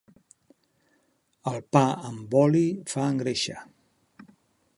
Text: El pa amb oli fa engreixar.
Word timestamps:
El 1.53 1.59
pa 1.77 1.83
amb 2.09 2.35
oli 2.41 2.65
fa 2.95 3.07
engreixar. 3.13 3.63